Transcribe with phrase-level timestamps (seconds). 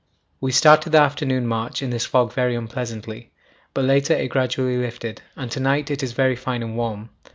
[0.39, 3.29] We started the afternoon march in this fog very unpleasantly,
[3.71, 7.11] but later it gradually lifted, and to night it is very fine and warm.